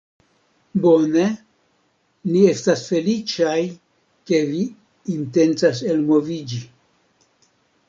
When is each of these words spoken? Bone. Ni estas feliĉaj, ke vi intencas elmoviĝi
Bone. 0.85 1.25
Ni 2.31 2.41
estas 2.53 2.81
feliĉaj, 2.93 3.59
ke 4.31 4.41
vi 4.49 4.65
intencas 5.19 5.85
elmoviĝi 5.93 6.65